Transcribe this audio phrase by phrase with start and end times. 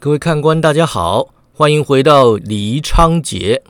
[0.00, 3.64] 各位看官，大家好，欢迎回到黎昌节。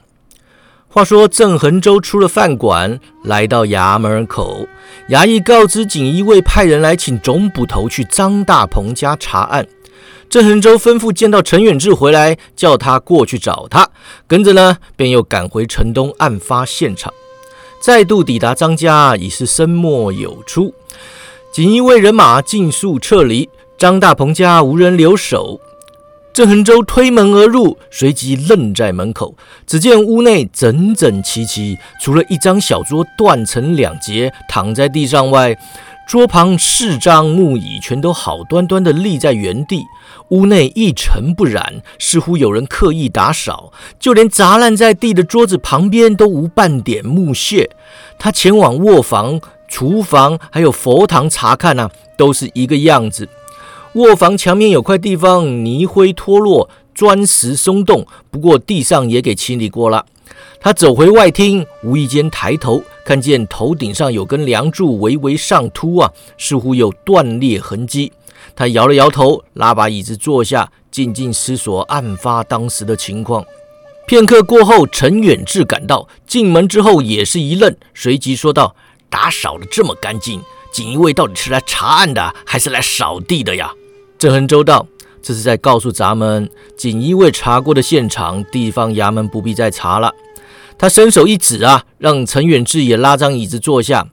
[0.86, 4.68] 话说郑恒洲出了饭馆，来到衙门口，
[5.08, 9.66] 衙役告知锦衣卫派人来请总捕头去张大鹏家查案。
[10.28, 13.88] 郑恒洲吩咐见到陈远志回来，叫他过去找他。
[14.26, 17.10] 跟着呢，便又赶回城东案发现场，
[17.80, 20.74] 再度抵达张家，已是深莫有出。
[21.50, 23.48] 锦衣卫人马尽数撤离，
[23.78, 25.58] 张大鹏家无人留守。
[26.38, 29.34] 郑恒洲推门而入，随即愣在门口。
[29.66, 35.58] 只见屋内整整齐齐，除了一张小桌断成两截躺在地上外，
[36.06, 39.82] 桌旁四张木椅全都好端端地立在原地。
[40.28, 47.68] 屋内一尘不染，似乎有人刻意打扫，就连砸烂在地的桌子旁边都无半点木屑。
[48.16, 53.28] 他前往卧房、厨房还有佛堂查看啊，都是一个样子。
[53.98, 60.06] 卧房墙面有块地方泥灰脱落，砖石松动，不过地上也给清理过了。
[60.60, 68.12] 他走回外厅，无意间抬头，看见头顶上有根梁柱微微上凸啊，似乎有断裂痕迹。
[68.54, 73.44] 他摇了摇头，拉把椅子坐下，静静思索案发当时的情况。
[74.06, 78.76] 片刻过后，陈远志赶到，进门之后也是一愣，随即说道
[79.10, 83.72] ：“打扫的这么干净。”锦衣卫到底是来查案的，还是来扫地的呀？
[84.18, 84.84] 郑恒州道
[85.22, 90.12] ：“这是在告诉咱们，锦衣卫查过的现场，地方衙门不必再查了。”
[90.76, 94.08] 他伸手一指啊，让陈远志也拉张椅子坐下，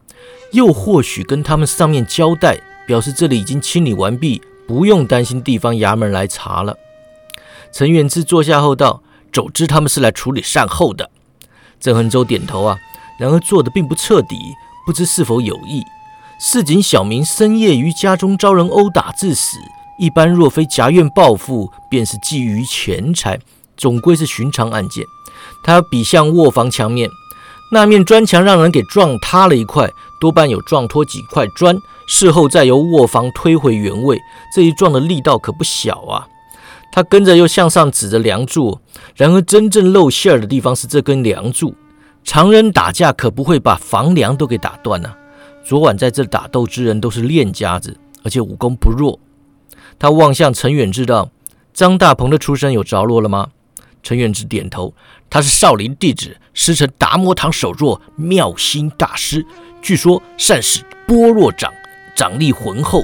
[0.51, 6.77] 又或许跟他们上面交代，表示这里已经清理完毕，不用担心地方衙门来查了。
[7.71, 9.01] 陈远志坐下后道
[9.33, 11.09] ：“总之他们是来处理善后的。”
[11.81, 12.77] 郑恒洲点头啊，
[13.19, 14.37] 然而做的并不彻底，
[14.85, 15.83] 不知是否有意。
[16.39, 19.57] 市井小民深夜于家中遭人殴打致死，
[19.97, 23.39] 一般若非夹院报复，便是觊觎钱财，
[23.77, 25.03] 总归是寻常案件。
[25.63, 27.09] 他比向卧房墙面，
[27.71, 29.89] 那面砖墙让人给撞塌了一块，
[30.19, 34.19] 多半有撞脱几块砖，事后再由卧房推回原位。
[34.53, 36.27] 这一撞的力道可不小啊！
[36.91, 38.79] 他跟着又向上指着梁柱，
[39.15, 41.75] 然而真正露馅儿的地方是这根梁柱，
[42.23, 45.13] 常人打架可不会把房梁都给打断呢。
[45.65, 49.19] 昨晚在这打斗之人都是练家子，而且武功不弱。
[49.97, 51.29] 他望向陈远志道
[51.73, 53.49] ：“张大鹏的出身有着落了吗？”
[54.03, 54.93] 陈远志点头
[55.29, 59.45] ：“他是少林弟子，师承达摩堂首座妙心大师，
[59.81, 61.73] 据说善使般若掌，
[62.15, 63.03] 掌力浑厚。”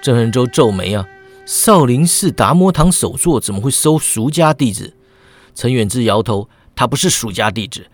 [0.00, 1.06] 郑恒洲皱眉啊
[1.44, 4.94] ：“少林寺达摩堂首座怎么会收俗家弟子？”
[5.54, 7.86] 陈远志摇头：“他不是俗家弟子。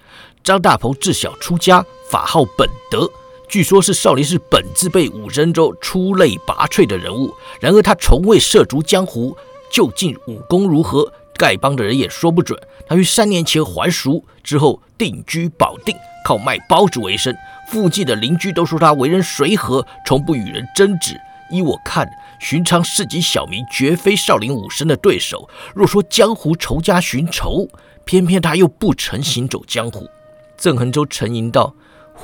[0.44, 3.10] 张大鹏自小出家，法号本德。”
[3.54, 7.32] 据说，是少林寺本自被武真州出类拔萃的人物。
[7.60, 9.36] 然而，他从未涉足江湖，
[9.70, 12.60] 究竟武功如何，丐帮的人也说不准。
[12.88, 15.94] 他于三年前还俗之后，定居保定，
[16.26, 17.32] 靠卖包子为生。
[17.68, 21.16] 附近的邻居都说他为人随和，从不与人争执。
[21.48, 22.10] 依我看，
[22.40, 25.48] 寻常市井小民绝非少林武僧的对手。
[25.76, 27.68] 若说江湖仇家寻仇，
[28.04, 30.08] 偏偏他又不曾行走江湖。
[30.56, 31.72] 郑恒洲沉吟道。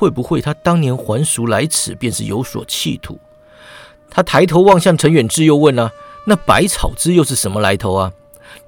[0.01, 3.19] 会不会他当年还俗来此，便是有所企图？
[4.09, 5.91] 他抬头望向陈远志，又问啊
[6.25, 8.11] ：“那百草枝又是什么来头啊？”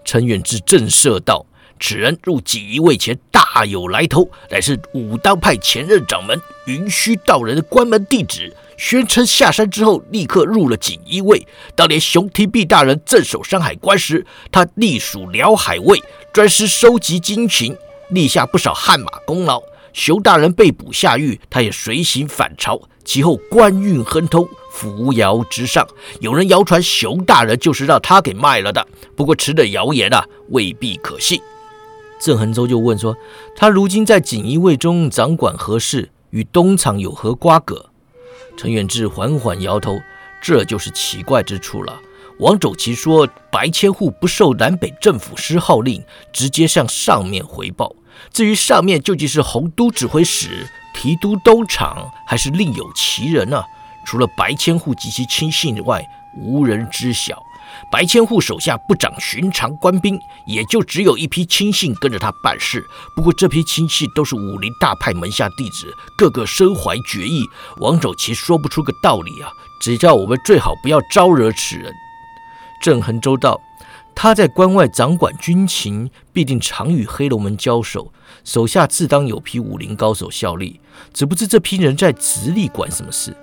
[0.05, 1.47] 陈远志震慑道
[1.81, 11.47] ：“此人入锦衣卫前大有来头，乃是武当派前任掌门云虚道人的关门弟子，宣称下山之后立刻入了锦衣卫。
[11.73, 15.99] 当年熊廷弼大人镇守山海关时，他隶属辽海卫，
[16.31, 17.75] 专师收集军情，
[18.09, 19.59] 立下不少汗马功劳。”
[19.93, 22.81] 熊大人被捕下狱，他也随行返朝。
[23.05, 25.85] 其后官运亨通，扶摇直上。
[26.21, 31.39] 有人谣传熊大人就是让他给卖了的，不过此等谣言啊，未必可信。
[32.21, 33.15] 郑恒洲就问说
[33.57, 36.09] ：“他如今在锦衣卫中掌管何事？
[36.29, 37.89] 与东厂有何瓜葛？”
[38.55, 39.99] 陈远志缓缓摇头
[40.41, 41.99] ：“这就是奇怪之处了。
[42.39, 46.01] 王走奇说，白千户不受南北政府师号令，
[46.31, 47.93] 直接向上面回报。”
[48.31, 53.63] 至于上面究竟是洪都指挥使、提督东厂，还是另有其人呢？
[54.05, 56.05] 除了白千户及其亲信外，
[56.37, 57.41] 无人知晓。
[57.91, 62.85] 白千户手下不掌寻常官兵，也就只有一批亲信跟着他办事。
[63.15, 67.43] 不过这批亲信都是武林大派门下弟子，个个身怀绝艺。
[67.77, 69.49] 王守奇说不出个道理啊，
[69.81, 71.93] 只叫我们最好不要招惹此人。
[72.81, 73.59] 郑恒州道。
[74.15, 78.13] 他在关外掌管军情，必定常与黑龙门交手，
[78.43, 80.79] 手下自当有批武林高手效力。
[81.13, 83.35] 只不知这批人在直隶管什么事？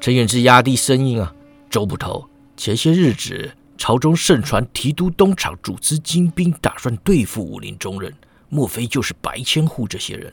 [0.00, 1.34] 陈远之压低声音啊
[1.68, 8.14] ：“周捕头，前些日子朝中盛传提督东厂组织精兵，打算对付武林中人，
[8.48, 10.32] 莫非就是白千户这些人？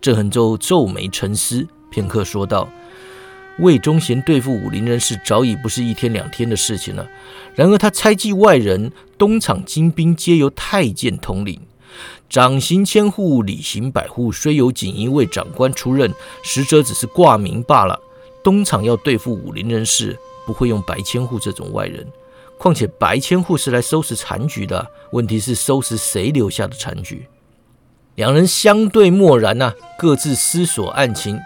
[0.00, 2.68] 郑恒洲皱眉沉思片刻，说道
[3.58, 7.08] ：“魏忠贤对付武林人士，早已不是一天两天的事情了。
[7.54, 11.58] 然而他猜忌外人，东厂精兵皆由太监统领，
[12.28, 16.12] 掌刑千户，理刑百户，虽有锦衣卫长官出任，
[16.42, 17.98] 实则只是挂名罢了。
[18.44, 20.16] 东厂要对付武林人士，
[20.46, 22.06] 不会用白千户这种外人。
[22.58, 27.26] 况且白千户是来收拾残局的，问题是收拾谁留下的残局？”
[28.16, 31.38] 两人相对默然呐，各自思索案情。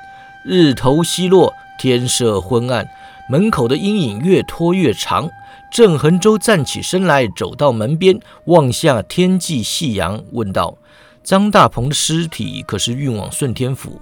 [0.45, 2.87] 日头西落，天色昏暗，
[3.31, 5.31] 门口的阴影越拖越长。
[5.73, 10.77] 郑恒洲站起身来，走到门边，望下天际夕阳，问道
[11.25, 13.99] ：“张大鹏的尸体可是运往顺天府？”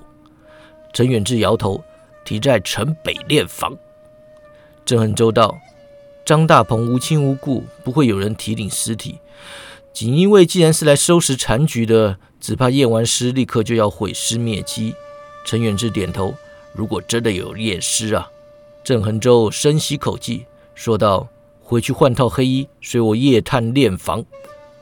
[0.92, 1.80] 陈远志摇头
[2.26, 3.76] ：“提在城北殓房。”
[4.84, 5.56] 郑恒洲道
[6.26, 9.20] ：“张大鹏无亲无故，不会有人提领尸体。
[9.92, 14.94] 锦衣卫既然是来收拾残局的。”只怕验完尸，立刻就要毁尸灭迹。
[15.44, 16.34] 陈远志点头。
[16.72, 18.30] 如果真的有验尸啊，
[18.84, 21.28] 郑恒洲深吸口气，说道
[21.62, 24.24] ：“回去换套黑衣，随我夜探练房。”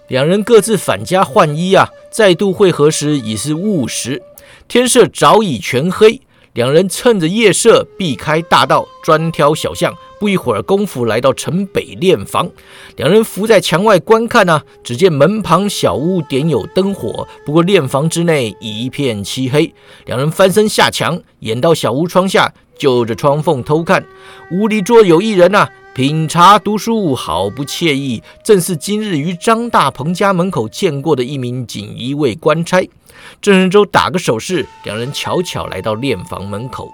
[0.09, 1.91] 两人各自返家换衣啊。
[2.11, 4.23] 再度会合时已是午时，
[4.69, 6.23] 天色早已全黑。
[6.55, 9.95] 两人趁着夜色避开大道，专挑小巷。
[10.19, 12.51] 不一会儿功夫，来到城北殓房，
[12.97, 14.63] 两人伏在墙外观看啊。
[14.83, 19.75] 只见门旁小屋点有灯火，不过殓房之内一片漆黑。
[20.07, 24.05] 两人翻身下墙，掩到小屋窗下，就着窗缝偷看。
[24.53, 28.23] 屋里坐有一人呐，品茶读书，好不惬意。
[28.43, 32.89] 正是今日于张大鹏家门口见过的一名锦衣卫官差。
[33.43, 36.91] 郑恒洲打个手势，两人悄悄来到殓房门口。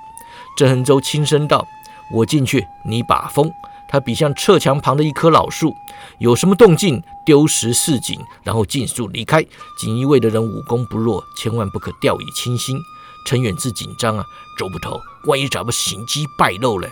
[0.56, 1.64] 郑恒洲轻声道。
[2.12, 3.50] 我进去，你把风。
[3.88, 5.74] 他比向侧墙旁的一棵老树，
[6.18, 9.44] 有什么动静，丢石示警，然后尽速离开。
[9.78, 12.78] 锦衣卫的人武功不弱，千万不可掉以轻心。
[13.26, 14.24] 陈远志紧张啊，
[14.58, 16.88] 周捕头，万一找个行迹败露了。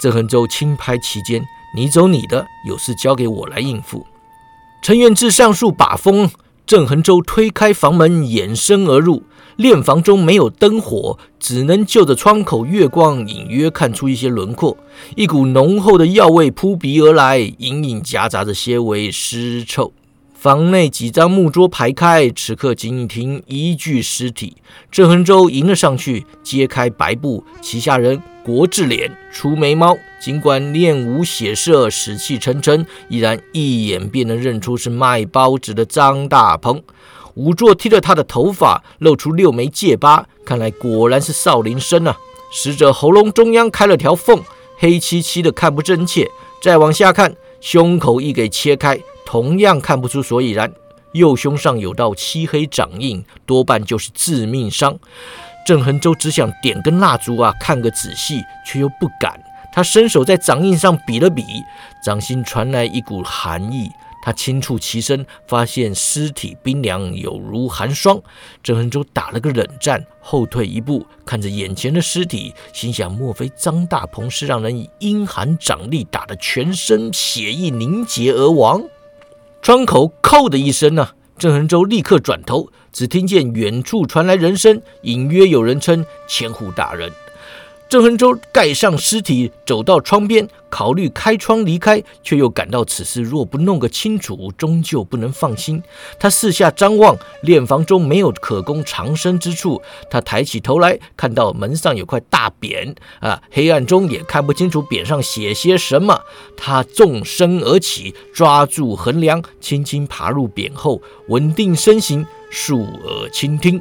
[0.00, 1.44] 郑恒洲轻拍其肩
[1.76, 4.04] ：“你走你的，有事交给我来应付。”
[4.82, 6.28] 陈远志上树把风，
[6.66, 9.22] 郑恒洲推开房门，掩身而入。
[9.56, 14.76] 练房中没有灯火，只能就着窗口月光隐约看出一些轮廓。
[15.14, 19.92] 一股浓厚的药味扑鼻而来，隐隐夹杂着些微尸臭。
[20.34, 24.58] 房内几张木桌排开，此刻仅停一具尸体。
[24.92, 36.82] 郑恒洲迎了上去，揭开白布，旗下人国字脸、除眉毛，尽管面无血色，死气沉沉，依然一眼便能认出是卖包子的张大鹏。
[37.36, 42.16] 仵作剃了他的头发，露出六枚戒疤，看来果然是少林僧啊！
[42.50, 44.42] 死者喉咙中央开了条缝，
[44.78, 46.30] 黑漆漆的，看不真切。
[46.62, 50.72] 再往下看，胸口亦给切开，同样看不出所以然。
[51.12, 54.98] 右胸上有道漆黑掌印，多半就是致命伤。
[55.66, 59.38] 郑恒洲只想点根蜡烛啊，看个仔细，却又不敢。
[59.72, 61.44] 他伸手在掌印上比了比，
[62.02, 63.90] 掌心传来一股寒意。
[64.26, 68.20] 他轻触其身，发现尸体冰凉，有如寒霜。
[68.60, 78.82] 郑恒洲打了个冷战，后退一步，看着眼前的尸体，心想：莫非张大鹏是让人以阴寒掌力打得全身血液凝结而亡？
[79.62, 87.12] 窗口“叩”的一声呢，郑恒洲立刻转头，只听见远处传来人声，隐约有人称：“千户大人。”
[87.88, 95.80] 郑恒洲盖上尸体，走到窗边，考虑开窗离开，却又感到此事若不弄个清楚，终究不能放心。
[96.18, 99.80] 他四下张望，殓房中没有可供藏身之处。
[100.10, 106.20] 他抬起头来，看到门上有块大匾，啊，黑暗中也看不清楚匾上写些什么。
[106.56, 113.80] 他纵身而起，抓住横梁，轻轻爬入匾后，稳定身形，竖耳倾听。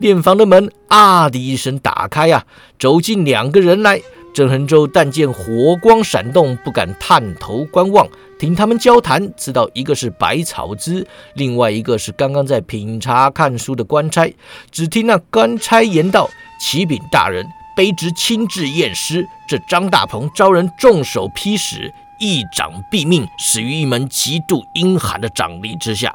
[0.00, 2.44] 殓房的门啊的一声打开呀，
[2.78, 4.00] 走进两个人来。
[4.34, 8.06] 郑恒洲但见火光闪动，不敢探头观望。
[8.38, 14.30] 听他们交谈，知道一个是百草枝，另外一个是刚刚在品茶看书的官差。
[14.70, 16.28] 只听那官差言道
[16.60, 26.14] ：“启禀大人，卑职亲自验尸，这张大鹏遭人重手劈死，一掌毙命，死于一门极度阴寒的掌力之下。”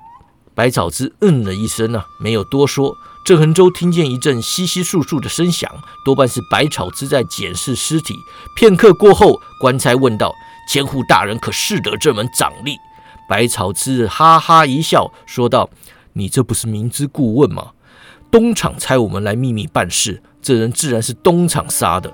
[0.53, 2.95] 百草枝嗯了一声啊，没有多说。
[3.23, 5.69] 郑恒洲听见一阵稀稀簌簌的声响，
[6.03, 8.15] 多半是百草之在检视尸体。
[8.55, 10.33] 片刻过后，官差问道
[10.67, 12.77] ：“千户大人可识得这门掌力？”
[13.29, 15.69] 百草枝哈哈一笑，说道
[16.13, 17.71] ：“你这不是明知故问吗？
[18.31, 22.11] 东厂差我们来秘密办事，这人自然是东厂杀的。”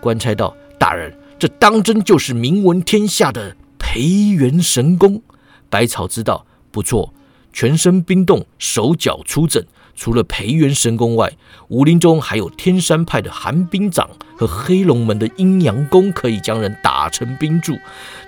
[0.00, 5.20] 官差道：“大人，这当真就是名闻天下的培元神功。
[5.68, 7.12] 百草知道，不错，
[7.52, 9.66] 全身冰冻，手脚出疹。
[9.94, 11.32] 除了培元神功外，
[11.68, 17.76] 武林中还有天山派的寒冰掌和黑龙门的阴阳功，可以将人打成冰柱。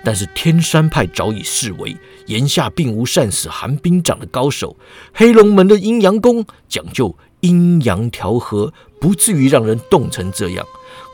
[0.03, 1.95] 但是天山派早已视为
[2.27, 4.75] 眼下并无善使寒冰掌的高手，
[5.13, 10.65] 黑龙门的阴阳功讲究阴阳调和，不至于让人冻成这样。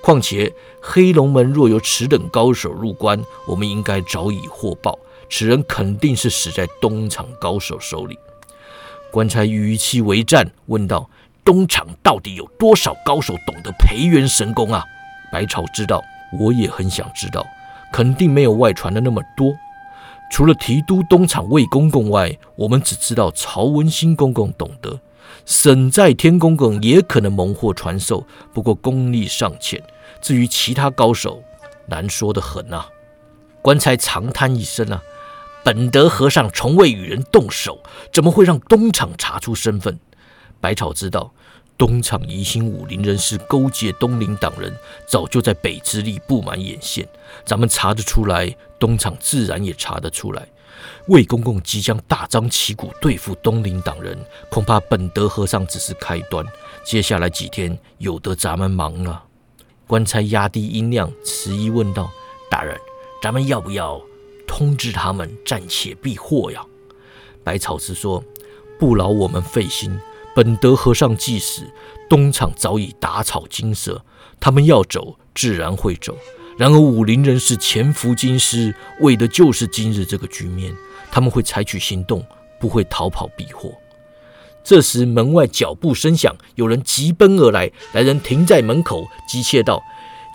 [0.01, 4.97] 况且黑龙门若有此等高手入关，我们应该早已获报，
[5.29, 8.17] 此人肯定是死在东厂高手手里。
[9.13, 11.07] 官差语气为战，问道
[11.45, 14.83] ：“东厂到底有多少高手懂得培元神功啊？”
[15.31, 16.01] 白草知道，
[16.39, 17.45] 我也很想知道，
[17.91, 19.53] 肯定没有外传的那么多。
[20.31, 24.99] 除了提督东厂魏公公外，我们只知道曹文新公公懂得，
[25.45, 29.79] 沈在天公公也可能蒙获传授，不过功力尚浅。
[30.23, 31.43] 至于其他高手，
[31.85, 32.87] 难说的很啊。
[33.61, 35.03] 官差长叹一声啊。
[35.63, 39.97] 本德和尚从未与人动手，怎么会让东厂查出身份？
[40.59, 41.33] 百草知道，
[41.77, 44.75] 东厂疑心武林人士勾结东林党人，
[45.07, 47.07] 早就在北直隶布满眼线。
[47.45, 50.45] 咱们查得出来，东厂自然也查得出来。
[51.07, 54.17] 魏公公即将大张旗鼓对付东林党人，
[54.49, 56.45] 恐怕本德和尚只是开端。
[56.83, 59.23] 接下来几天，有得咱们忙了。
[59.87, 62.11] 官差压低音量，迟疑问道
[62.51, 62.77] ：“大人，
[63.21, 64.01] 咱们要不要？”
[64.55, 66.63] 通知他们暂且避祸呀！
[67.43, 68.23] 百草师说
[68.77, 69.99] ：“不劳我们费心。
[70.35, 71.63] 本德和尚既死，
[72.07, 74.05] 东厂早已打草惊蛇，
[74.39, 76.15] 他们要走自然会走。
[76.55, 80.71] 然而武林人士潜伏京师，为的就是今日这个局面。
[81.11, 82.23] 他们会采取行动，
[82.59, 83.73] 不会逃跑避祸。”
[84.63, 87.71] 这时门外脚步声响，有人急奔而来。
[87.93, 89.81] 来人停在门口，急切道：“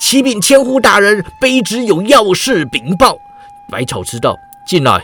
[0.03, 3.17] 启禀千户大人，卑职有要事禀报。”
[3.71, 5.03] 百草知道，进来。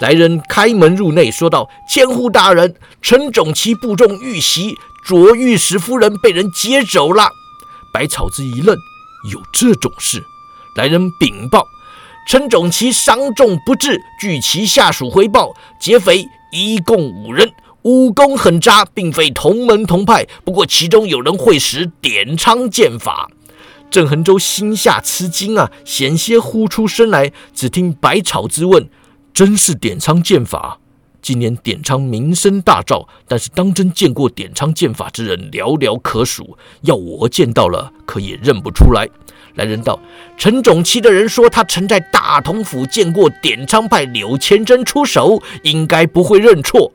[0.00, 7.28] 来人开门入内，说道：“千户大人，陈种奇部众遇袭，卓御史夫人被人劫走了。”
[7.94, 8.76] 百草之一愣，
[9.30, 10.20] 有这种事？
[10.74, 11.64] 来人禀报：
[12.26, 20.26] 陈种奇伤重不治，据其下属回报，劫匪一共五人，武功很渣，并非同门同派。
[20.44, 23.30] 不过其中有人会使点苍剑法。
[23.90, 27.32] 郑恒洲心下吃惊啊，险些呼出声来。
[27.52, 28.88] 只听百草之问
[29.32, 30.78] ：“真是点苍剑法？
[31.22, 36.58] 今年点苍名声大噪，但是当真见过点苍剑法之人寥寥可数。
[36.82, 39.08] 要我见到了，可也认不出来。”
[39.54, 40.00] 来人道
[40.36, 46.92] ：“陈总七的人说，他曾在大同府见过点苍派柳千真出手，应该不会认错。”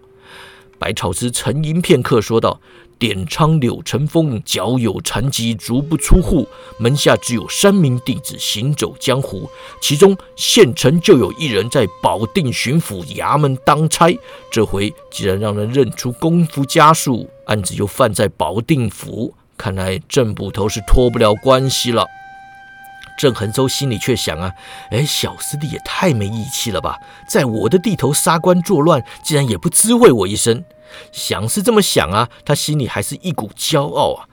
[0.77, 2.59] 百草之沉吟片刻，说道。
[2.99, 6.45] 点苍柳成风脚有残疾，足不出户，
[6.77, 9.49] 门下只有三名弟子行走江湖，
[9.81, 14.13] 其中县城就有一人在保定巡抚衙门当差。
[14.51, 22.05] 这回既然让人认出功夫家数，案子又犯在保定府，看来郑捕头是脱不了关系了。
[23.19, 24.53] 郑恒洲心里却想啊，
[24.91, 26.97] 哎，小师弟也太没义气了吧，
[27.27, 30.63] 在我的地头杀官作乱，竟然也不知会我一声。
[31.11, 34.25] 想是这么想啊，他心里还是一股骄傲啊。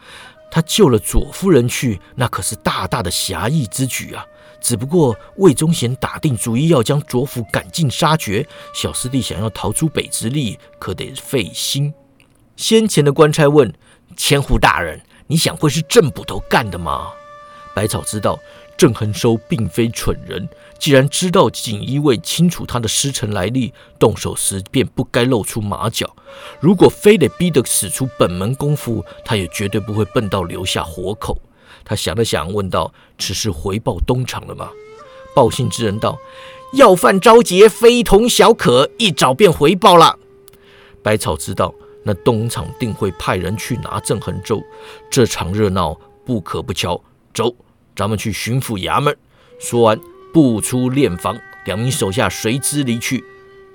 [0.52, 4.25] 他救了左夫人去，那可是大大的侠义之举啊。
[4.61, 11.93] 只不过魏忠贤打定主意要将左府赶尽杀绝，小师弟想要逃出北直隶，可得费心。
[12.55, 13.75] 先前的官差问
[14.16, 17.09] 千户大人：“你想会是郑捕头干的吗？”
[17.75, 18.38] 百草知道。
[18.76, 20.47] 郑恒收并非蠢人，
[20.78, 26.14] 既然知道锦衣卫清楚他的师承来历，动手时便不该露出马脚。
[26.61, 31.40] 如果非得逼得使出本门功夫，他也绝对不会笨到留下活口。
[31.85, 34.71] 他想了想，问道：“此事回报东厂了吗？”
[35.35, 36.18] 报信之人道
[36.75, 40.18] ：“要犯招劫，非同小可，一早便回报了。”
[41.02, 44.62] 百草知道，那东厂定会派人去拿郑恒州，
[45.11, 47.00] 这场热闹不可不瞧。
[47.33, 47.54] 走。
[47.97, 49.17] 咱们去巡抚衙门。
[49.59, 49.99] 说完，
[50.33, 53.25] 步出殓房，两名手下随之离去。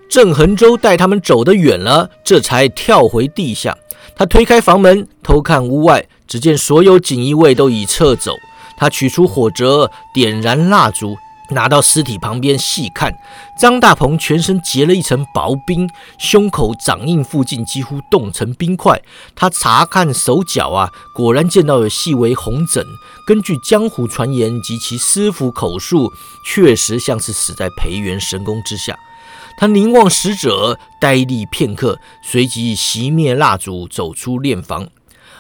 [0.07, 3.77] 郑恒洲带他们走得远了，这才跳回地下。
[4.15, 8.35] 他推开房门，偷看屋外，只见所有锦衣卫都已撤走。
[8.77, 11.17] 他取出火折，点燃蜡烛。
[11.51, 13.13] 拿到尸体旁边细看，
[13.59, 19.01] 张大鹏全身结了一层薄冰，胸口掌印附近几乎冻成冰块。
[19.35, 22.85] 他查看手脚啊，果然见到有细微红疹。
[23.27, 26.11] 根据江湖传言及其师傅口述，
[26.45, 28.97] 确实像是死在培元神功之下。
[29.57, 34.87] 他凝望死者，呆立片刻，随即熄灭蜡烛，走出殓房。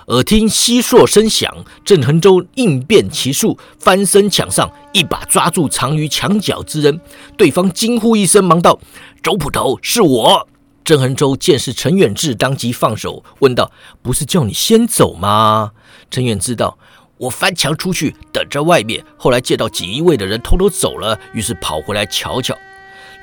[0.07, 6.99] 耳听悉硕声响，郑恒洲应变其术，翻身抢上，一把抓住藏于墙角之人。
[7.37, 8.79] 对方惊呼一声，忙道
[9.21, 10.47] ：“周捕头，是我。”
[10.83, 15.71] 郑恒洲见是陈远志，当即放手，问道：“不是叫你先走吗？”
[16.09, 16.77] 陈远志道
[17.17, 19.05] ：“我翻墙出去，等着外面。
[19.15, 22.57] 后来见到锦衣卫的人偷偷走了，于是跑回来瞧瞧。”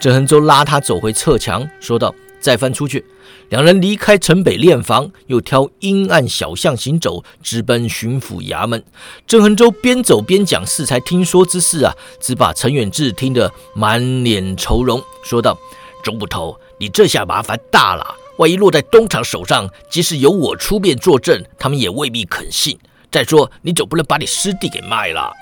[0.01, 3.05] 郑恒洲拉他走回侧墙，说道：“再翻出去。”
[3.49, 8.85] 两人离开城北练房，又挑阴暗小巷行走，直奔巡抚衙门。
[9.26, 15.57] 郑恒洲边走边讲适才听说之事啊，只把陈远志听得满脸愁容，说道
[16.05, 18.07] ：“周捕头，你这下麻烦大了。
[18.37, 22.78] 万一落在东厂手上，即使由我出面作证，他们也未必肯信。
[23.11, 25.33] 再说，你总不能把你师弟给卖了。”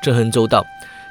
[0.00, 0.64] 郑恒洲道：“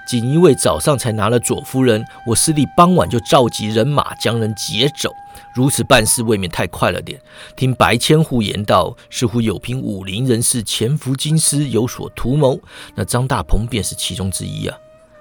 [0.07, 5.13] 锦衣卫早上才拿了左夫人，我师弟傍晚就召集人马将人劫走。”
[5.53, 7.19] 如此办事未免太快了点。
[7.55, 12.59] 听白千户言道，似乎有凭武林人士潜伏京师，有所图谋。
[12.95, 14.77] 那张大鹏便是其中之一啊。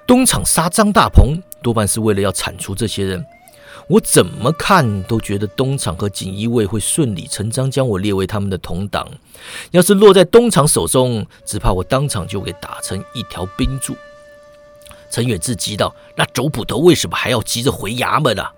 [0.06, 3.24] 东厂杀张大鹏，多半是为了要铲除这些人。
[3.88, 9.08] 我怎么看都觉得东厂和锦衣卫会顺理成章将我列为他们的同党。
[9.70, 13.94] 要是落在东厂手中，只怕我当场就给打成一条冰柱。
[15.16, 18.52] 陈远志急道：“那周捕头为什么还要急着回衙门啊？”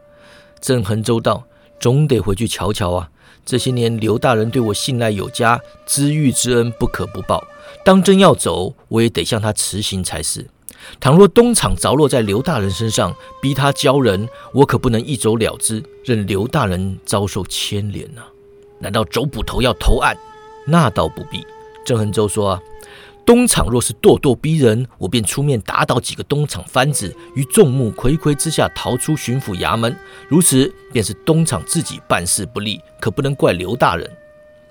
[0.61, 1.45] 郑恒州道。
[1.79, 3.09] 总得回去瞧瞧啊！
[3.47, 7.47] 这些年刘大人对我信赖有加，知遇之恩不可不报。
[7.85, 10.45] 当真要走，我也得向他辞行才是。
[10.99, 18.23] 倘若东厂着落在刘大人身上，逼他交人，我可不能一走了之，任刘大人遭受牵连呐！
[18.81, 20.19] 难道周捕头要投案？
[20.67, 21.47] 那倒不必。
[21.85, 22.61] 郑恒洲说啊。
[23.29, 29.95] 东厂若是咄咄逼人，我便出面打倒几个东厂番子，于众目睽睽之下逃出巡抚衙门。
[30.29, 34.11] 如此便是东厂自己办事不力，可不能怪刘大人。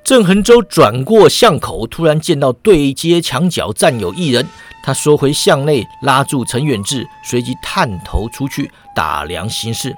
[0.04, 4.44] 郑恒洲转过巷口，突然见到对街墙角站有一人，
[4.82, 9.96] 他缩回巷内，拉住陈远志，随即探头出去打量形势。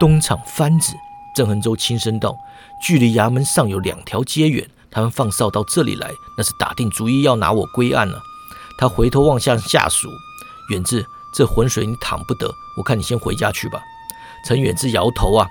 [0.00, 0.94] 东厂番子，
[1.36, 2.38] 郑恒洲轻声道
[2.80, 8.22] ：“距离衙门尚有两条街远。”他们放哨到这里来，那是打定主意要拿我归案了。
[8.78, 10.08] 他回头望向下属，
[10.68, 13.80] 远志，这浑水你淌不得，我看你先回家去吧。
[14.46, 15.48] 陈远志摇头啊，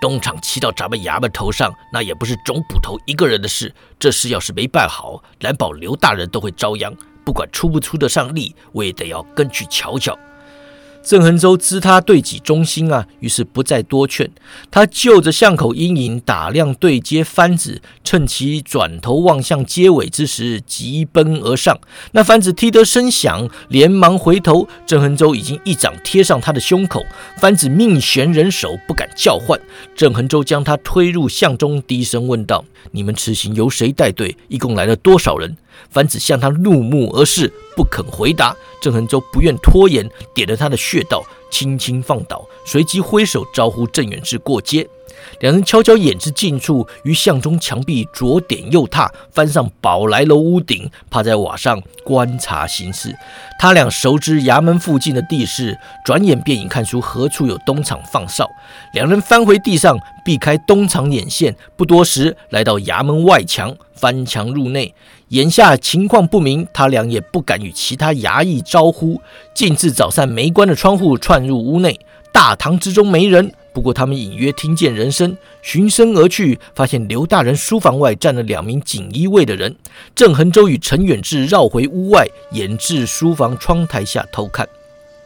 [0.00, 3.72] 东厂骑到咱们衙门头上，那也不是总捕头一个人的事。
[3.98, 6.92] 这事要是没办好，难保刘大人都会遭殃。
[7.24, 10.18] 不管出不出得上力，我也得要跟去瞧瞧。
[11.02, 14.30] 郑恒洲知他对己忠心啊，于是不再多劝。
[14.70, 21.78] 他就着巷口阴影打量对街番子，趁其转头望向街尾之时，急奔而上。
[22.12, 27.04] 那番子踢得声响，连忙回头，郑恒洲已经一掌贴上他的胸口。
[27.36, 29.60] 番子命悬人手，不敢叫唤。
[29.96, 34.36] 郑恒洲将他推入巷中，低声问道：“你们此行由谁带队？
[34.48, 35.56] 一共来了多少人？”
[35.90, 38.56] 凡子向他怒目而视，不肯回答。
[38.80, 44.88] 郑恒洲不愿拖延，点了他的穴道，轻轻放倒，随即挥手招呼郑远志过街。
[45.40, 53.14] 两人悄悄掩至近处，于巷中墙壁左点右踏，翻上宝来楼屋顶，趴在瓦上观察形势。
[53.58, 58.48] 他俩熟知衙门附近的地势，转眼便已看出何处有东厂放哨。
[58.92, 64.94] 两人翻回地上，避开东厂眼线，不多时来到衙门外墙，翻墙入内。
[65.28, 69.20] 眼下情况不明，他俩也不敢与其他衙役招呼，
[69.54, 71.98] 径自找扇没关的窗户窜入屋内。
[72.32, 79.74] 大堂之中没人，不过他们隐约听见人声，循声而去，发现刘大人书房外站了两名锦衣卫的人。
[80.14, 84.68] 郑恒洲与陈远志绕回屋外，掩至书房窗台下偷看。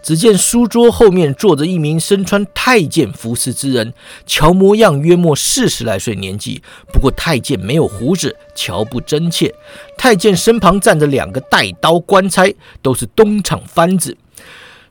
[0.03, 3.93] 只见书桌后面坐着一名身穿太监服饰之人，
[4.25, 6.63] 瞧模样约莫四十来岁年纪。
[6.93, 9.53] 不过太监没有胡子，瞧不真切。
[9.99, 14.17] 太监身旁站着两个带刀官差，都是东厂番子。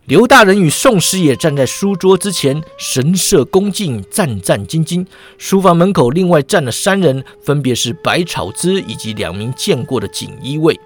[0.06, 5.04] 刘大人与宋师爷站在书桌之前，神色恭敬，战战兢兢。
[5.40, 10.80] 书房门口另外站了三人，分别是白草之以及两名见过的锦衣卫。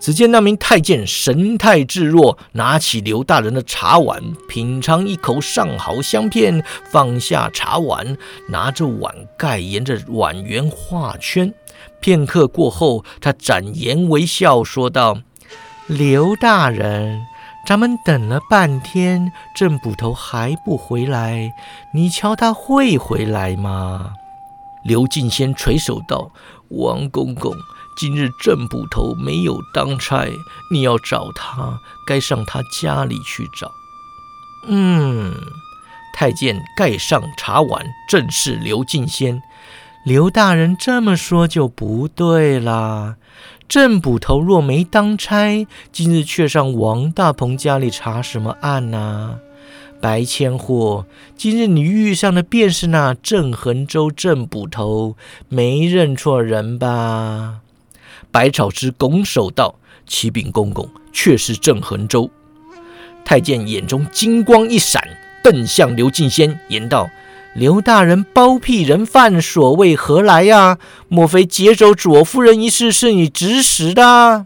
[0.00, 8.16] 只见那名太监神态自若，拿起刘大人的茶碗，品尝一口上好香片，放下茶碗，
[8.48, 11.52] 拿着碗盖沿着碗缘画圈。
[12.00, 15.18] 片刻过后，他展颜微笑说道
[15.88, 17.20] ：“刘大人，
[17.66, 21.52] 咱们等了半天，郑捕头还不回来，
[21.92, 24.12] 你瞧他会回来吗？”
[24.86, 26.30] 刘敬先垂手道
[26.70, 27.52] ：“王公公。”
[27.98, 30.28] 今日郑捕头没有当差，
[30.70, 33.72] 你要找他，该上他家里去找。
[34.68, 35.34] 嗯，
[36.14, 39.42] 太监盖上茶碗，正是刘敬先。
[40.06, 43.16] 刘大人这么说就不对啦。
[43.66, 49.40] 郑捕头若没当差，今日却上王大鹏家里查什么案呢？
[50.00, 51.02] 白千户，
[51.36, 55.16] 今日你遇上的便是那郑恒州郑捕头，
[55.48, 57.62] 没认错人吧？
[58.30, 59.74] 百草之拱手道
[60.06, 62.30] ：“启禀公公，确是郑恒州。”
[63.26, 65.02] 太监眼中金光一闪，
[65.42, 67.10] 瞪向刘敬先，言道
[67.56, 70.76] ：“刘大人包庇人犯，所谓何来呀？
[71.08, 74.44] 莫非劫走左夫人一事是你指使的？”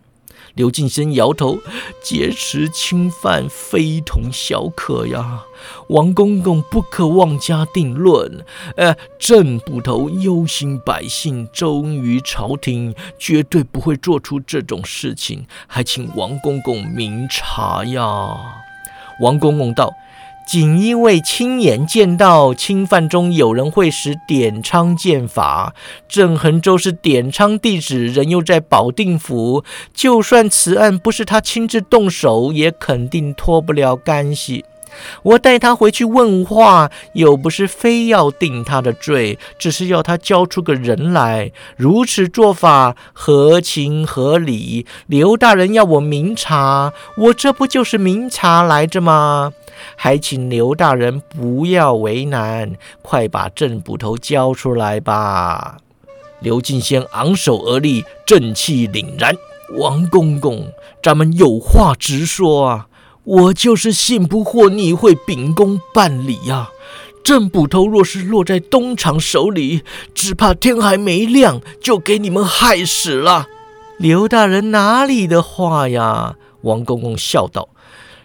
[0.54, 1.58] 刘敬先摇头
[2.04, 5.40] ：“劫持侵犯非同小可呀，
[5.88, 8.44] 王公公不可妄加定论。
[8.76, 18.36] 呃，郑捕头忧心百姓，忠于朝廷，绝对不会做出这种事情，还请王公公明察呀。”
[19.20, 19.92] 王公公道。
[20.50, 25.76] 锦衣卫亲眼见到侵犯中有人会使点昌剑法，
[26.08, 29.62] 郑恒州是点昌弟子，人又在保定府，
[29.94, 34.64] 就算此案不是他亲自动手，也肯定脱不了干系。
[35.22, 41.52] 我带他回去问话，又不是非要定他的罪，只是要他交出个人来。
[41.76, 44.86] 如此做法合情合理。
[45.06, 49.52] 刘大人要我明察，我这不就是明察来着吗？
[49.96, 52.72] 还请刘大人不要为难，
[53.02, 55.78] 快把郑捕头交出来吧！
[56.40, 59.34] 刘敬先昂首而立，正气凛然。
[59.78, 60.72] 王公公，
[61.02, 62.88] 咱们有话直说啊！
[63.30, 66.70] 我就是信不过你会秉公办理呀。
[67.22, 73.46] 郑捕头若是落在东厂手里，只怕天还没亮就给你们害死了。
[73.98, 76.34] 刘大人哪里的话呀？
[76.62, 77.68] 王公公笑道。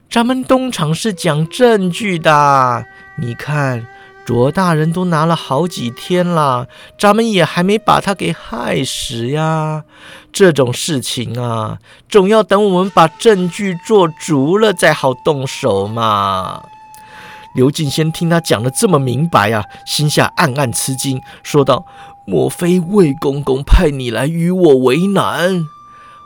[0.09, 2.85] 咱们东厂是讲证据的，
[3.19, 3.85] 你看
[4.25, 9.83] 卓大人都拿了好几天了，咱们也还没把他给害死呀。
[10.33, 11.77] 这种事情啊，
[12.09, 16.63] 总要等我们把证据做足了再好动手嘛。
[17.55, 21.85] 刘敬先听他讲的这么明白啊，心下暗暗吃惊，说道
[22.25, 25.67] ：“莫非魏公公派你来与我为难？”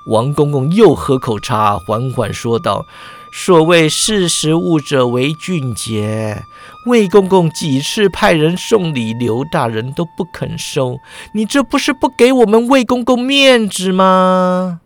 [0.08, 2.86] 王公公又喝口茶，缓缓说道。
[3.32, 6.46] 所谓识时务者为俊杰，
[6.90, 10.98] 魏公公几次派人送礼，刘大人都不肯收，
[11.36, 14.82] 你这不是不给我们魏公公面子吗？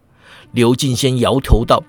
[0.52, 1.86] 刘敬先摇头道：“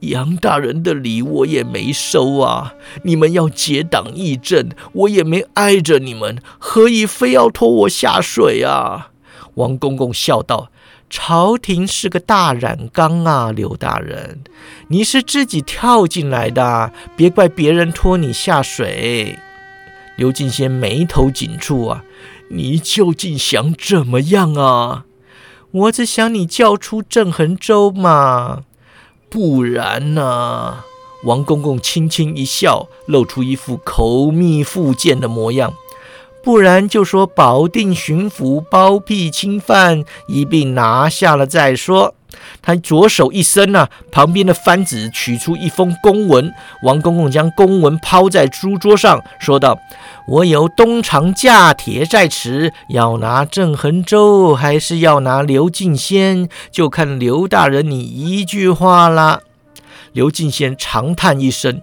[0.00, 9.12] 杨大人的礼我也没收啊，你们要结党议政，我也没挨着你们，何以非要拖我下水啊？”
[9.54, 10.68] 王公公笑道。
[11.16, 14.40] 朝廷是个大染缸啊，刘大人，
[14.88, 19.38] 你是自己跳进来的，别怪别人拖你下水。
[20.16, 22.02] 刘敬先眉头紧蹙啊，
[22.48, 25.04] 你究竟想怎么样啊？
[25.70, 28.64] 我只想你叫出郑恒州嘛，
[29.30, 30.82] 不然呢？
[31.22, 35.74] 王公公轻轻一笑，露出一副口蜜腹剑的模样。
[36.44, 42.14] 不然就说保定巡抚包庇侵犯，一并拿下了再说。
[42.60, 46.52] 他左手一伸呐，旁边的幡子取出一封公文。
[46.82, 49.78] 王公公将公文抛在书桌上，说道
[50.28, 59.40] ：“我有东厂架帖在此，要拿郑恒州，还是要拿刘敬先，就看刘大人你一句话了。”
[60.14, 61.82] 刘敬先长叹一声：“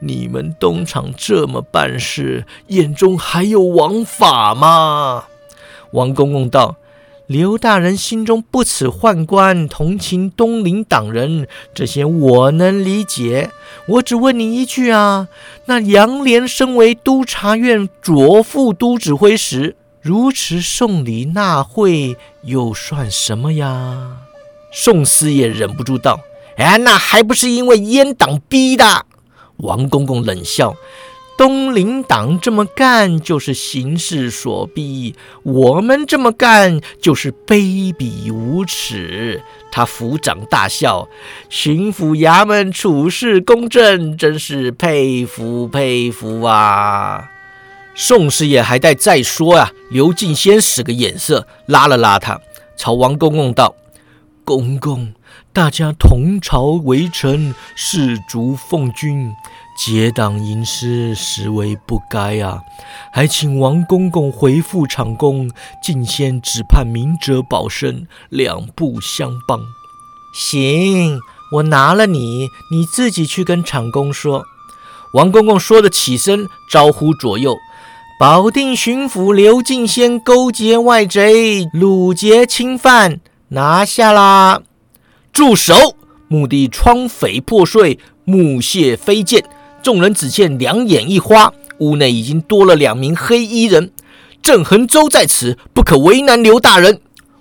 [0.00, 5.24] 你们东厂这么办事，眼中还有王法吗？”
[5.92, 6.76] 王公公道
[7.26, 13.50] ：“刘大人心中不耻宦官，同情东林党人，这些我能理解。
[13.86, 15.28] 我只问你一句啊：
[15.64, 24.18] 那杨连身为督察院左副都指挥使，如此送礼纳贿，又算什么呀？”
[24.70, 26.20] 宋思也忍不住道。
[26.56, 29.06] 哎，那还不是因为阉党逼的？
[29.58, 30.74] 王公公冷笑
[31.36, 41.08] ：“东林党这么干就是形势所逼，我们这么干就是卑鄙无耻。”他抚掌大笑
[41.48, 47.30] ：“巡抚衙门处事公正，真是佩服佩服啊！”
[47.94, 52.40] 宋师爷还待再说啊，刘敬先使个眼色，拉了拉他，
[52.76, 53.74] 朝王公公道
[54.44, 55.12] ：“公公。”
[55.52, 59.34] 大家同朝为臣，士卒奉君，
[59.76, 62.60] 结党营私，实为不该啊！
[63.12, 65.50] 还请王公公回复厂公，
[65.82, 69.60] 敬先只盼明哲保身，两不相帮。
[70.32, 71.18] 行，
[71.54, 74.44] 我拿了你，你自己去跟厂公说。
[75.14, 77.58] 王公公说的起身，招呼左右：
[78.20, 84.62] 保定巡抚刘敬先勾结外贼，掳劫侵犯，拿下啦！
[85.32, 85.96] 住手！
[86.28, 89.42] 目的窗扉破碎，木屑飞溅，
[89.82, 93.90] 众人只见两眼一花，屋内已经多了两名黑衣人。
[94.42, 97.00] 郑恒洲在此，不可为难刘大人。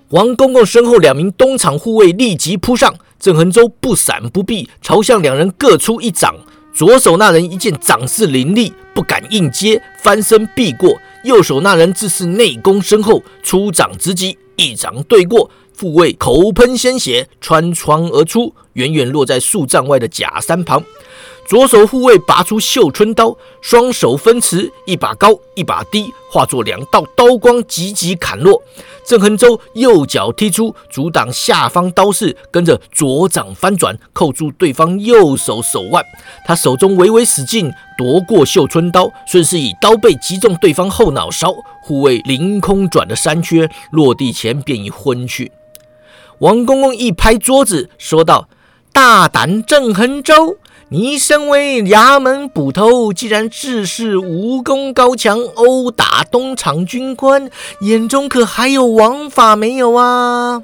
[0.10, 6.36] 王公公身后两名东厂护卫立即扑上，郑恒洲不闪不避，朝向两人各出一掌。
[6.74, 15.50] 左手那人一见掌势凌厉，不敢硬接，翻身避过；右手那人自是内功深厚，出掌直击，一掌对过。
[15.80, 20.84] 护卫口喷鲜血，穿窗而出，远远落在数丈外的假山旁。
[21.48, 28.62] 左手护卫拔出绣春刀，双手分持，一把高，一把低，化作两道刀光，急急砍落。
[29.06, 36.04] 郑恒洲右脚踢出，阻挡下方刀势，跟着左掌翻转，扣住对方右手手腕。
[36.46, 41.56] 他手中微微使劲，夺过绣春刀，顺势以刀背击中对方后脑勺。
[41.82, 45.52] 护卫凌空转的山缺，落地前便已昏去。
[46.40, 48.48] 王公公一拍桌子，说道
[48.94, 50.58] ：“大胆郑恒洲！”
[50.92, 60.64] 你身为衙门捕头，既然自恃武功高强，殴打东厂军官，眼中可还有王法没有啊？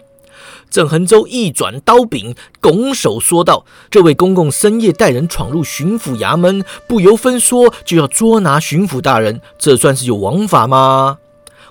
[0.72, 11.20] 郑恒洲一转刀柄，拱手说道：“这位公公深夜带人闯入巡抚衙门，不由分说就要捉拿巡抚大人，这算是有王法吗？”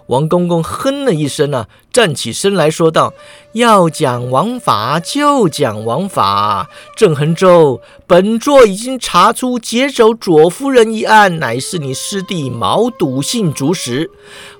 [0.09, 3.15] 王公公哼了一声啊，站起身来说道
[3.55, 6.69] ：“要讲王法就讲王法。
[6.95, 14.11] 郑恒洲，本座已经查出劫走左夫人一案，乃是你师弟毛笃信主使。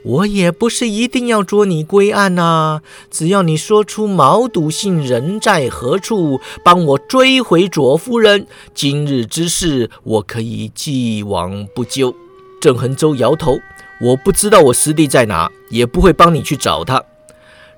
[0.03, 2.81] 我也不是一定要捉你归案呐，
[3.11, 12.15] 只要你说出毛笃信人在何处，帮我追回左夫人，今日之事我可以既往不咎。”
[12.63, 13.59] 郑恒洲摇头。
[14.05, 17.03] 我不知道我师弟在哪，也不会帮你去找他。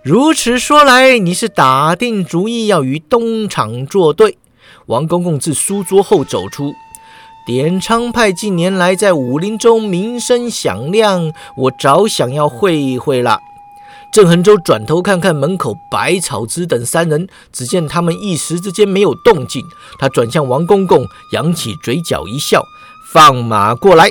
[0.02, 4.36] 如此说来，你是打定主意要与东厂作对？
[4.86, 6.74] 王公公自书桌后走出。
[7.46, 13.38] 点昌派近年来在武林中名声响亮，我早想要会一会了。
[14.12, 19.64] 郑恒洲转头看看门口百草之等三人，只见他们一时之间没有动静。
[20.00, 22.64] 他转向王公公，扬起嘴角一笑
[23.12, 24.10] ：“放马过来。”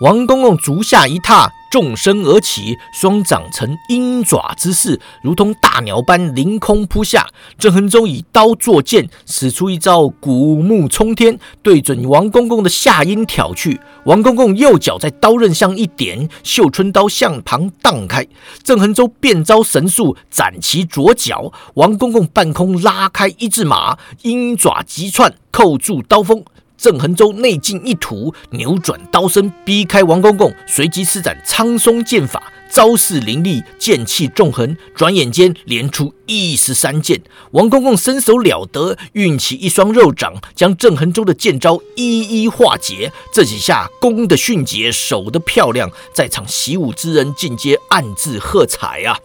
[0.00, 7.26] 王公公足下一踏，纵身而起，双掌成鹰爪之势，如同大鸟般凌空扑下。
[7.58, 13.80] 郑恒洲以刀作剑，使出一招古木冲天，对准王公公的下阴挑去。
[14.04, 18.24] 王公公右脚在刀刃上一点，绣春刀向旁荡开。
[18.62, 21.52] 郑恒洲变招神速，斩其左脚。
[21.74, 26.44] 王公公半空拉开一字马，鹰爪急窜，扣住刀锋。
[26.78, 37.20] 郑恒洲内劲一吐，扭转刀身，逼开王公公，随即施展苍松剑法，招式凌厉，剑气纵横，转眼间连出一十三剑。
[37.50, 43.12] 王公公身手了得，运起一双肉掌，将郑恒洲的剑招一一化解。
[43.34, 49.18] 这几下攻的迅捷，守的漂亮，在场习武之人尽皆暗自喝彩啊！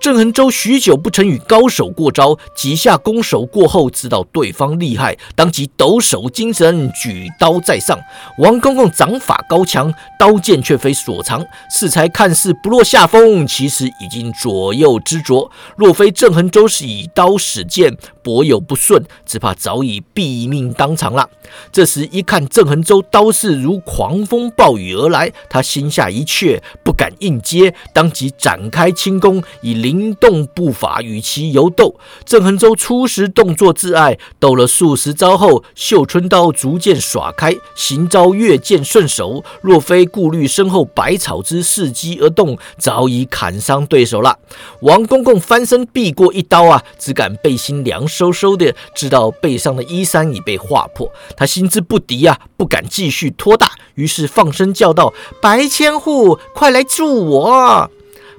[0.00, 7.98] 郑恒洲许久不曾与高手过招，几下攻守过后，知道对方厉害，当即抖擞精神，举刀在上。
[8.38, 15.50] 王公公掌法高强，刀剑却非所长，适才看似不落下风，其实已经左右执着。
[15.76, 21.28] 若非郑恒洲是以刀使剑，颇有不顺，只怕早已毙命当场了。
[21.72, 31.98] 这时一看郑恒洲刀势如狂风暴雨而来，他心下一怯，不敢应接，当即展开轻功，以灵动步伐与其游斗。
[32.26, 39.42] 郑恒洲初时动作自爱，斗了数十招后，绣春刀逐渐耍开，行招越见顺手。
[39.62, 44.38] 若非顾虑身后百草之伺机而动，早已砍伤对手了。
[44.82, 48.06] 王公公翻身避过一刀啊，只感背心凉。
[48.06, 57.90] 飕飕的，知道背上的衣衫已被划破，他心知不敌啊，不敢继续拖大，于是放声叫道：“白千户，快来助我！”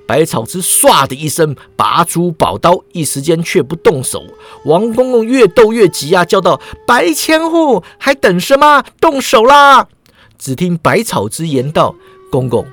[0.09, 4.23] 百草之唰的一声拔出宝刀，一时间却不动手。
[4.65, 8.83] 王公公越斗越急啊，叫道：“白千户，还等什么？
[8.99, 9.87] 动手啦！”
[10.39, 11.93] 只听百草之言道
[12.31, 12.65] ：“公公，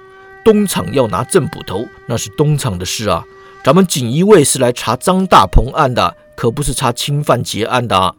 [0.42, 3.22] 东厂要拿郑捕头，那是东厂的事啊，
[3.62, 8.14] 咱们锦衣卫是来查张大鹏案的。”可不是查侵犯结案的。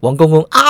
[0.00, 0.60] 王公公啊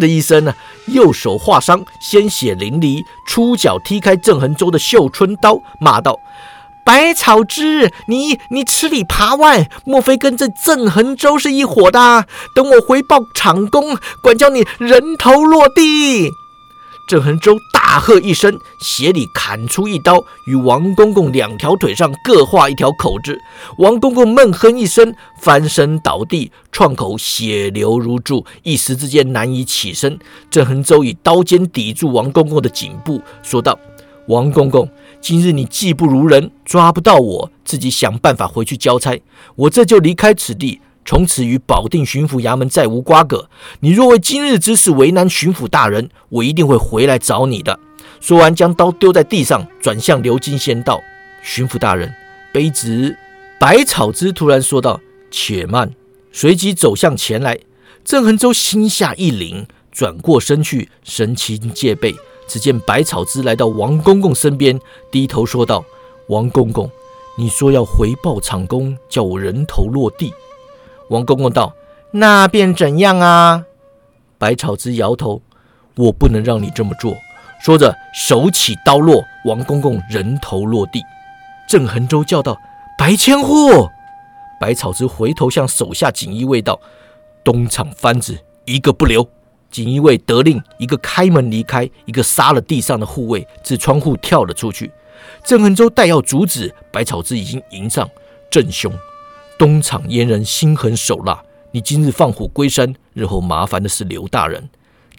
[0.00, 0.54] 的一声呢，
[0.86, 6.18] 右手划伤，鲜血淋漓，出脚踢开郑恒洲的绣春刀，骂道
[6.84, 12.26] ：“百草之，你你吃里扒外，莫非跟这郑恒洲是一伙的？
[12.54, 16.30] 等我回报厂公，管教你人头落地！”
[17.08, 23.36] 郑恒洲大喝一声，斜里砍出一刀，与王公公两条腿上各划一条口子。
[23.78, 30.16] 王公公闷哼一声，翻身倒地，创口血流如注，一时之间难以起身。
[30.52, 33.76] 郑恒洲以刀尖抵住王公公的颈部，说道
[34.30, 34.88] ：“王公公，
[35.20, 39.20] 今日你技不如人，抓不到我，自己想办法回去交差。
[39.56, 43.48] 我这就离开此地。”从此与保定巡抚衙门再无瓜葛。
[43.80, 47.80] 你若为今日之事为难巡抚大人，我一定会回来找你的。
[48.20, 51.00] 说完，将刀丢在地上，转向刘金仙道
[51.42, 52.14] ：“巡抚大人，
[52.54, 53.16] 卑职。”
[53.58, 55.00] 百草之突然说道
[55.32, 55.90] ：“且慢！”
[56.30, 57.58] 随即走向前来。
[58.04, 62.14] 郑恒洲心下一凛，转过身去，神情戒备。
[62.50, 64.76] 只见百草之来到王公公身边，
[65.08, 65.84] 低头说道
[66.26, 66.90] ：“王公公，
[67.38, 70.34] 你说要回报厂公，叫我人头落地。”
[71.10, 71.72] 王公公道
[72.10, 73.64] ：“那便怎样啊？”
[74.36, 75.40] 百草之摇头
[75.94, 77.14] ：“我不能让你这么做。”
[77.62, 81.00] 说着，手起刀落，王公公人头落地。
[81.68, 82.58] 郑恒洲叫道
[82.98, 83.88] ：“白千户！”
[84.60, 86.80] 百草之回头向手下锦衣卫道
[87.44, 89.28] ：“东厂番子一个不留。”
[89.70, 94.90] 锦衣卫得令，一个开门离开，一个杀了地上的护卫，自窗户跳了出去。
[95.44, 98.08] 郑恒洲待要阻止，百草之已经迎上
[98.50, 98.92] ：“郑兄。”
[99.58, 104.68] 东厂阉人心狠手辣，你今日放虎归山，日后麻烦的是刘大人。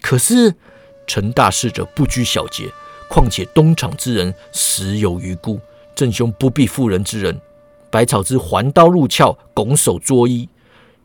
[0.00, 0.52] 可是
[1.06, 2.68] 陈大事者不拘小节，
[3.08, 5.60] 况且东厂之人死有余辜，
[5.94, 7.40] 郑兄不必妇人之仁。
[7.88, 10.48] 百草之环刀入鞘，拱手作揖：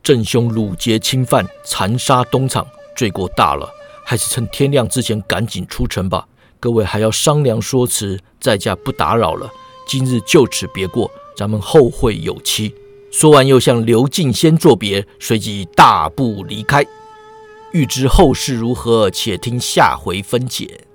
[0.01, 2.65] 郑兄掳劫侵犯，残杀东厂，
[2.97, 3.69] 罪过大了，
[4.03, 6.27] 还是趁天亮之前赶紧出城吧。
[6.59, 9.49] 各位还要商量说辞，在家不打扰了。
[9.87, 12.73] 今日就此别过，咱们后会有期。
[13.11, 16.83] 说完，又向刘敬先作别，随即大步离开。
[17.71, 20.86] 欲知后事如何，且听下回分解。